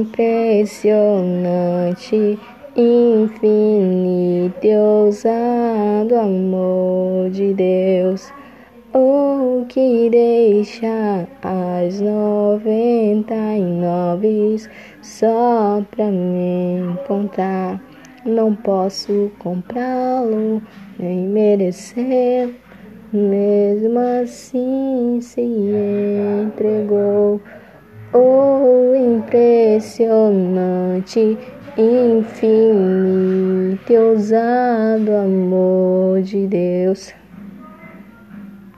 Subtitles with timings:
[0.00, 2.38] impressionante,
[2.76, 8.30] infinito e ousado amor de Deus.
[8.92, 14.56] O que deixa as noventa e nove
[15.02, 17.82] só pra me encontrar.
[18.24, 20.62] Não posso comprá-lo,
[20.98, 22.54] nem merecer.
[23.12, 27.40] Mesmo assim se entregou.
[28.12, 28.94] O
[29.76, 31.36] impressionante,
[31.76, 32.32] infinito
[33.92, 37.12] e ousado amor de Deus.